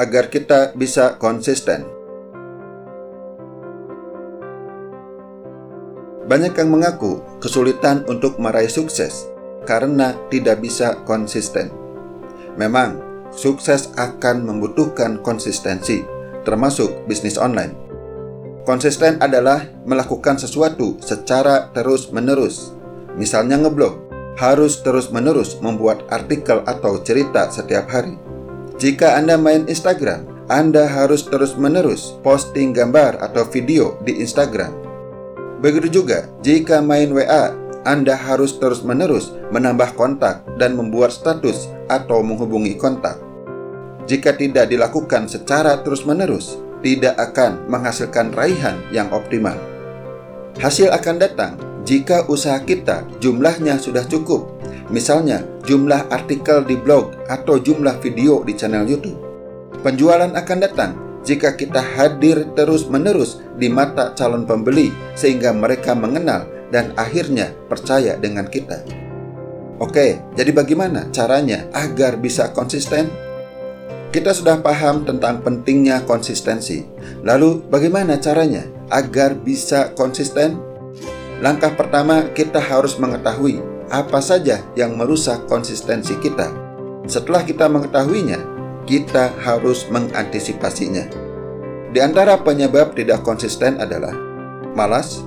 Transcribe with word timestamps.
agar 0.00 0.32
kita 0.32 0.72
bisa 0.72 1.20
konsisten. 1.20 1.84
Banyak 6.24 6.56
yang 6.56 6.72
mengaku 6.72 7.20
kesulitan 7.42 8.08
untuk 8.08 8.40
meraih 8.40 8.70
sukses 8.72 9.28
karena 9.68 10.16
tidak 10.32 10.64
bisa 10.64 10.96
konsisten. 11.04 11.68
Memang, 12.56 13.02
sukses 13.28 13.92
akan 14.00 14.48
membutuhkan 14.48 15.20
konsistensi, 15.20 16.00
termasuk 16.48 17.04
bisnis 17.04 17.36
online. 17.36 17.76
Konsisten 18.64 19.18
adalah 19.20 19.66
melakukan 19.84 20.38
sesuatu 20.38 20.96
secara 21.02 21.68
terus-menerus. 21.74 22.72
Misalnya 23.18 23.58
ngeblog, 23.58 23.98
harus 24.38 24.80
terus-menerus 24.80 25.58
membuat 25.58 26.06
artikel 26.08 26.62
atau 26.64 27.02
cerita 27.02 27.50
setiap 27.50 27.90
hari. 27.90 28.29
Jika 28.80 29.20
Anda 29.20 29.36
main 29.36 29.68
Instagram, 29.68 30.48
Anda 30.48 30.88
harus 30.88 31.28
terus-menerus 31.28 32.16
posting 32.24 32.72
gambar 32.72 33.20
atau 33.20 33.44
video 33.44 34.00
di 34.02 34.18
Instagram 34.24 34.90
Begitu 35.60 36.00
juga 36.00 36.24
jika 36.40 36.80
main 36.80 37.12
WA, 37.12 37.52
Anda 37.84 38.16
harus 38.16 38.56
terus-menerus 38.56 39.36
menambah 39.52 39.92
kontak 39.92 40.40
dan 40.56 40.72
membuat 40.72 41.12
status 41.12 41.68
atau 41.92 42.24
menghubungi 42.24 42.80
kontak. 42.80 43.20
Jika 44.08 44.32
tidak 44.40 44.72
dilakukan 44.72 45.28
secara 45.28 45.84
terus-menerus, 45.84 46.56
tidak 46.80 47.12
akan 47.20 47.68
menghasilkan 47.68 48.32
raihan 48.32 48.80
yang 48.88 49.12
optimal. 49.12 49.56
Hasil 50.56 50.88
akan 50.88 51.16
datang 51.20 51.52
jika 51.84 52.24
usaha 52.32 52.56
kita 52.64 53.04
jumlahnya 53.20 53.76
sudah 53.76 54.08
cukup, 54.08 54.48
misalnya 54.88 55.44
jumlah 55.64 56.08
artikel 56.08 56.64
di 56.64 56.76
blog 56.76 57.16
atau 57.28 57.60
jumlah 57.60 58.00
video 58.00 58.40
di 58.44 58.56
channel 58.56 58.88
YouTube. 58.88 59.18
Penjualan 59.80 60.32
akan 60.32 60.58
datang 60.60 60.92
jika 61.20 61.52
kita 61.56 61.80
hadir 61.80 62.48
terus-menerus 62.56 63.44
di 63.60 63.68
mata 63.68 64.16
calon 64.16 64.48
pembeli, 64.48 64.92
sehingga 65.12 65.52
mereka 65.52 65.92
mengenal 65.92 66.48
dan 66.72 66.96
akhirnya 66.96 67.52
percaya 67.68 68.16
dengan 68.16 68.48
kita. 68.48 68.80
Oke, 69.80 70.20
jadi 70.36 70.52
bagaimana 70.52 71.08
caranya 71.12 71.68
agar 71.72 72.20
bisa 72.20 72.52
konsisten? 72.52 73.08
Kita 74.10 74.34
sudah 74.34 74.60
paham 74.60 75.06
tentang 75.06 75.40
pentingnya 75.40 76.02
konsistensi. 76.04 76.84
Lalu, 77.22 77.64
bagaimana 77.70 78.18
caranya 78.18 78.66
agar 78.90 79.38
bisa 79.38 79.94
konsisten? 79.96 80.58
Langkah 81.40 81.72
pertama, 81.78 82.28
kita 82.34 82.60
harus 82.60 83.00
mengetahui 83.00 83.79
apa 83.90 84.22
saja 84.22 84.62
yang 84.78 84.94
merusak 84.94 85.50
konsistensi 85.50 86.14
kita. 86.22 86.48
Setelah 87.10 87.42
kita 87.42 87.66
mengetahuinya, 87.66 88.38
kita 88.86 89.34
harus 89.42 89.90
mengantisipasinya. 89.90 91.10
Di 91.90 91.98
antara 91.98 92.38
penyebab 92.38 92.94
tidak 92.94 93.26
konsisten 93.26 93.82
adalah 93.82 94.14
malas, 94.78 95.26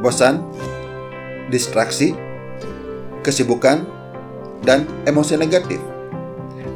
bosan, 0.00 0.40
distraksi, 1.52 2.16
kesibukan, 3.20 3.84
dan 4.64 4.88
emosi 5.04 5.36
negatif. 5.36 5.78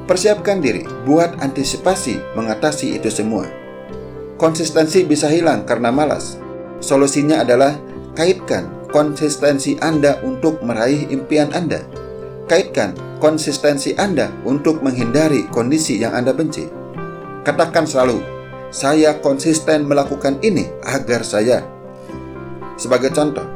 Persiapkan 0.05 0.61
diri 0.61 0.85
buat 1.09 1.41
antisipasi 1.41 2.37
mengatasi 2.37 3.01
itu 3.01 3.09
semua. 3.09 3.49
Konsistensi 4.37 5.09
bisa 5.09 5.31
hilang 5.33 5.65
karena 5.65 5.89
malas. 5.89 6.37
Solusinya 6.81 7.45
adalah 7.45 7.77
kaitkan 8.17 8.80
konsistensi 8.91 9.79
Anda 9.79 10.19
untuk 10.23 10.63
meraih 10.63 11.11
impian 11.11 11.51
Anda. 11.55 11.83
Kaitkan 12.51 12.95
konsistensi 13.23 13.95
Anda 13.95 14.31
untuk 14.43 14.83
menghindari 14.83 15.47
kondisi 15.51 16.03
yang 16.03 16.15
Anda 16.15 16.35
benci. 16.35 16.67
Katakan 17.47 17.87
selalu, 17.87 18.19
"Saya 18.75 19.19
konsisten 19.23 19.87
melakukan 19.87 20.43
ini 20.43 20.67
agar 20.83 21.23
saya." 21.23 21.63
Sebagai 22.75 23.15
contoh, 23.15 23.47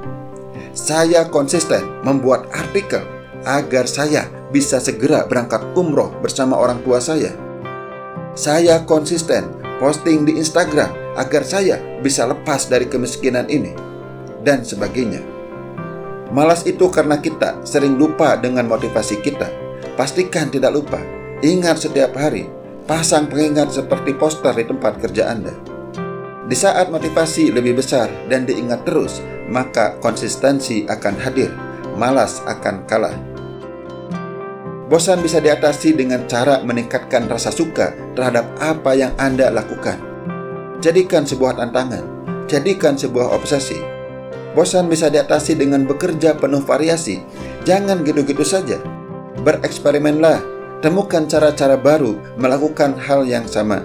saya 0.74 1.26
konsisten 1.30 2.02
membuat 2.06 2.50
artikel 2.54 3.02
agar 3.44 3.86
saya 3.86 4.26
bisa 4.54 4.78
segera 4.78 5.26
berangkat 5.26 5.60
umroh 5.74 6.14
bersama 6.22 6.54
orang 6.54 6.80
tua 6.86 7.02
saya. 7.02 7.34
Saya 8.34 8.82
konsisten 8.82 9.46
posting 9.78 10.26
di 10.26 10.38
Instagram 10.38 10.90
agar 11.14 11.42
saya 11.46 11.78
bisa 12.02 12.26
lepas 12.26 12.66
dari 12.66 12.86
kemiskinan 12.90 13.46
ini, 13.46 13.74
dan 14.44 14.62
sebagainya. 14.62 15.24
Malas 16.30 16.66
itu 16.68 16.90
karena 16.90 17.18
kita 17.18 17.64
sering 17.64 17.96
lupa 17.96 18.36
dengan 18.36 18.68
motivasi 18.68 19.22
kita. 19.24 19.48
Pastikan 19.94 20.50
tidak 20.50 20.74
lupa. 20.74 20.98
Ingat 21.40 21.86
setiap 21.86 22.14
hari. 22.18 22.50
Pasang 22.84 23.30
pengingat 23.30 23.72
seperti 23.72 24.12
poster 24.12 24.52
di 24.52 24.68
tempat 24.68 25.00
kerja 25.00 25.32
Anda. 25.32 25.54
Di 26.44 26.52
saat 26.52 26.92
motivasi 26.92 27.48
lebih 27.48 27.80
besar 27.80 28.12
dan 28.28 28.44
diingat 28.44 28.84
terus, 28.84 29.24
maka 29.48 29.96
konsistensi 30.04 30.84
akan 30.84 31.14
hadir. 31.16 31.48
Malas 31.96 32.42
akan 32.44 32.84
kalah. 32.84 33.16
Bosan 34.90 35.24
bisa 35.24 35.40
diatasi 35.40 35.96
dengan 35.96 36.28
cara 36.28 36.60
meningkatkan 36.60 37.24
rasa 37.30 37.48
suka 37.48 37.96
terhadap 38.12 38.44
apa 38.60 38.92
yang 38.92 39.16
Anda 39.16 39.48
lakukan. 39.48 39.96
Jadikan 40.84 41.24
sebuah 41.24 41.56
tantangan, 41.56 42.04
jadikan 42.50 42.92
sebuah 42.98 43.32
obsesi, 43.32 43.93
Bosan 44.54 44.86
bisa 44.86 45.10
diatasi 45.10 45.58
dengan 45.58 45.82
bekerja 45.82 46.38
penuh 46.38 46.62
variasi. 46.62 47.18
Jangan 47.66 48.06
gitu-gitu 48.06 48.46
saja. 48.46 48.78
Bereksperimenlah, 49.42 50.38
temukan 50.78 51.26
cara-cara 51.26 51.74
baru 51.74 52.14
melakukan 52.38 52.94
hal 52.94 53.26
yang 53.26 53.50
sama. 53.50 53.82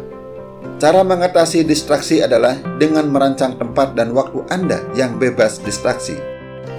Cara 0.78 1.02
mengatasi 1.02 1.66
distraksi 1.66 2.22
adalah 2.22 2.56
dengan 2.78 3.10
merancang 3.10 3.58
tempat 3.58 3.98
dan 3.98 4.14
waktu 4.14 4.46
Anda 4.54 4.80
yang 4.94 5.18
bebas 5.18 5.60
distraksi. 5.66 6.16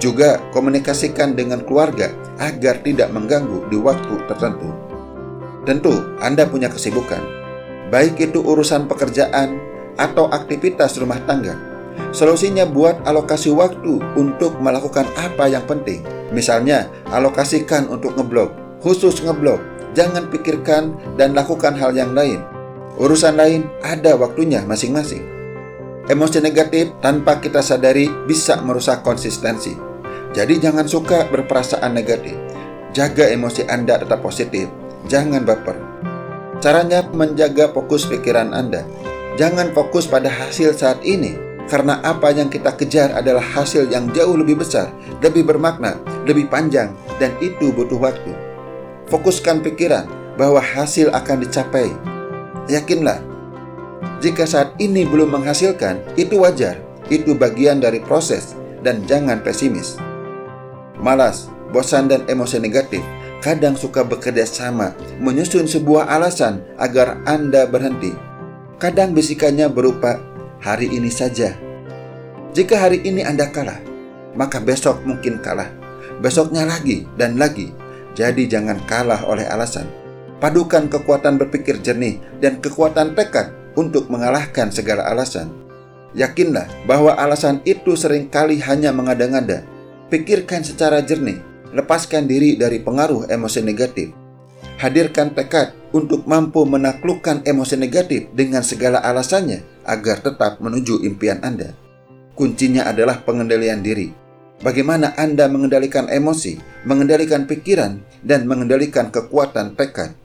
Juga 0.01 0.41
komunikasikan 0.55 1.37
dengan 1.37 1.61
keluarga 1.61 2.09
agar 2.41 2.81
tidak 2.81 3.13
mengganggu 3.13 3.69
di 3.69 3.77
waktu 3.77 4.23
tertentu. 4.25 4.71
Tentu, 5.67 5.93
Anda 6.17 6.49
punya 6.49 6.73
kesibukan, 6.73 7.21
baik 7.93 8.17
itu 8.17 8.41
urusan 8.41 8.89
pekerjaan 8.89 9.61
atau 9.99 10.25
aktivitas 10.33 10.97
rumah 10.97 11.21
tangga 11.29 11.70
Solusinya 12.09 12.65
buat 12.65 13.05
alokasi 13.05 13.53
waktu 13.53 14.01
untuk 14.17 14.57
melakukan 14.57 15.05
apa 15.13 15.45
yang 15.45 15.63
penting. 15.69 16.01
Misalnya, 16.33 16.89
alokasikan 17.13 17.85
untuk 17.87 18.17
ngeblog, 18.17 18.81
khusus 18.81 19.21
ngeblog. 19.21 19.61
Jangan 19.93 20.31
pikirkan 20.33 20.95
dan 21.19 21.37
lakukan 21.37 21.77
hal 21.77 21.93
yang 21.93 22.17
lain. 22.17 22.41
Urusan 22.97 23.37
lain 23.37 23.69
ada 23.85 24.17
waktunya 24.17 24.63
masing-masing. 24.63 25.23
Emosi 26.07 26.43
negatif 26.43 26.91
tanpa 26.99 27.39
kita 27.39 27.63
sadari 27.63 28.09
bisa 28.27 28.59
merusak 28.59 29.05
konsistensi. 29.05 29.75
Jadi 30.31 30.59
jangan 30.59 30.87
suka 30.87 31.27
berperasaan 31.27 31.91
negatif. 31.91 32.35
Jaga 32.91 33.31
emosi 33.31 33.67
Anda 33.67 33.99
tetap 33.99 34.23
positif. 34.23 34.67
Jangan 35.07 35.43
baper. 35.43 35.75
Caranya 36.63 37.03
menjaga 37.11 37.71
fokus 37.71 38.07
pikiran 38.07 38.51
Anda. 38.51 38.83
Jangan 39.39 39.71
fokus 39.71 40.05
pada 40.07 40.27
hasil 40.27 40.75
saat 40.75 40.99
ini, 41.07 41.33
karena 41.71 42.03
apa 42.03 42.35
yang 42.35 42.51
kita 42.51 42.75
kejar 42.75 43.15
adalah 43.15 43.39
hasil 43.39 43.87
yang 43.87 44.11
jauh 44.11 44.35
lebih 44.35 44.59
besar, 44.59 44.91
lebih 45.23 45.47
bermakna, 45.47 45.95
lebih 46.27 46.51
panjang, 46.51 46.91
dan 47.15 47.31
itu 47.39 47.71
butuh 47.71 47.95
waktu. 47.95 48.35
Fokuskan 49.07 49.63
pikiran 49.63 50.03
bahwa 50.35 50.59
hasil 50.59 51.07
akan 51.15 51.47
dicapai. 51.47 51.87
Yakinlah, 52.67 53.23
jika 54.19 54.43
saat 54.43 54.75
ini 54.83 55.07
belum 55.07 55.31
menghasilkan, 55.31 56.03
itu 56.19 56.43
wajar, 56.43 56.75
itu 57.07 57.31
bagian 57.31 57.79
dari 57.79 58.03
proses, 58.03 58.51
dan 58.83 59.07
jangan 59.07 59.39
pesimis. 59.39 59.95
Malas, 60.99 61.47
bosan, 61.71 62.11
dan 62.11 62.27
emosi 62.27 62.59
negatif 62.59 62.99
kadang 63.41 63.73
suka 63.73 64.05
bekerja 64.05 64.45
sama, 64.45 64.93
menyusun 65.17 65.65
sebuah 65.65 66.05
alasan 66.13 66.61
agar 66.77 67.17
Anda 67.25 67.65
berhenti. 67.65 68.13
Kadang 68.77 69.17
bisikannya 69.17 69.65
berupa 69.65 70.21
hari 70.61 70.87
ini 70.93 71.09
saja. 71.09 71.57
Jika 72.53 72.77
hari 72.77 73.01
ini 73.01 73.25
Anda 73.25 73.49
kalah, 73.49 73.81
maka 74.37 74.61
besok 74.61 75.01
mungkin 75.03 75.41
kalah. 75.41 75.67
Besoknya 76.21 76.69
lagi 76.69 77.09
dan 77.17 77.35
lagi. 77.41 77.73
Jadi 78.13 78.45
jangan 78.45 78.77
kalah 78.85 79.25
oleh 79.25 79.49
alasan. 79.49 79.89
Padukan 80.37 80.89
kekuatan 80.89 81.41
berpikir 81.41 81.81
jernih 81.81 82.21
dan 82.37 82.61
kekuatan 82.61 83.17
tekad 83.17 83.53
untuk 83.73 84.09
mengalahkan 84.13 84.69
segala 84.69 85.09
alasan. 85.09 85.49
Yakinlah 86.13 86.67
bahwa 86.85 87.15
alasan 87.15 87.63
itu 87.63 87.95
sering 87.95 88.27
kali 88.27 88.59
hanya 88.61 88.91
mengada-ngada. 88.91 89.63
Pikirkan 90.11 90.59
secara 90.61 90.99
jernih, 90.99 91.39
lepaskan 91.71 92.27
diri 92.27 92.59
dari 92.59 92.83
pengaruh 92.83 93.31
emosi 93.31 93.63
negatif. 93.63 94.20
Hadirkan 94.81 95.37
tekad 95.37 95.77
untuk 95.93 96.25
mampu 96.25 96.65
menaklukkan 96.65 97.45
emosi 97.45 97.77
negatif 97.77 98.33
dengan 98.33 98.65
segala 98.65 98.97
alasannya 98.97 99.61
agar 99.85 100.25
tetap 100.25 100.57
menuju 100.57 101.05
impian 101.05 101.37
Anda. 101.45 101.77
Kuncinya 102.33 102.89
adalah 102.89 103.21
pengendalian 103.21 103.85
diri. 103.85 104.09
Bagaimana 104.65 105.13
Anda 105.21 105.45
mengendalikan 105.45 106.09
emosi, 106.09 106.57
mengendalikan 106.89 107.45
pikiran, 107.45 108.01
dan 108.25 108.49
mengendalikan 108.49 109.13
kekuatan 109.13 109.77
tekad 109.77 110.17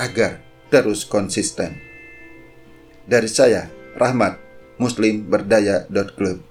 agar 0.00 0.40
terus 0.72 1.04
konsisten. 1.04 1.76
Dari 3.04 3.28
saya, 3.28 3.68
Rahmat, 4.00 4.40
muslimberdaya.club. 4.80 6.49